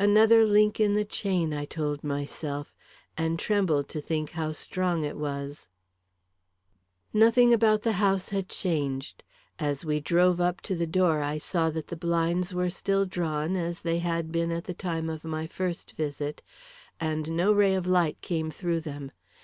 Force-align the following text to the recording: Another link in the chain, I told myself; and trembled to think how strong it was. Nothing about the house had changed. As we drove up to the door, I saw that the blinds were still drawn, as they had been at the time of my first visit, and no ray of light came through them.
Another 0.00 0.44
link 0.44 0.80
in 0.80 0.94
the 0.94 1.04
chain, 1.04 1.54
I 1.54 1.64
told 1.64 2.02
myself; 2.02 2.74
and 3.16 3.38
trembled 3.38 3.88
to 3.90 4.00
think 4.00 4.30
how 4.30 4.50
strong 4.50 5.04
it 5.04 5.16
was. 5.16 5.68
Nothing 7.12 7.54
about 7.54 7.82
the 7.82 7.92
house 7.92 8.30
had 8.30 8.48
changed. 8.48 9.22
As 9.60 9.84
we 9.84 10.00
drove 10.00 10.40
up 10.40 10.60
to 10.62 10.74
the 10.74 10.88
door, 10.88 11.20
I 11.22 11.38
saw 11.38 11.70
that 11.70 11.86
the 11.86 11.96
blinds 11.96 12.52
were 12.52 12.70
still 12.70 13.06
drawn, 13.06 13.54
as 13.54 13.82
they 13.82 13.98
had 14.00 14.32
been 14.32 14.50
at 14.50 14.64
the 14.64 14.74
time 14.74 15.08
of 15.08 15.22
my 15.22 15.46
first 15.46 15.92
visit, 15.92 16.42
and 16.98 17.30
no 17.36 17.52
ray 17.52 17.76
of 17.76 17.86
light 17.86 18.20
came 18.20 18.50
through 18.50 18.80
them. 18.80 19.12